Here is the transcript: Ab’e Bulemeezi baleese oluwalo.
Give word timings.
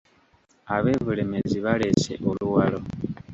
Ab’e 0.75 0.93
Bulemeezi 1.05 1.57
baleese 1.65 2.13
oluwalo. 2.29 2.79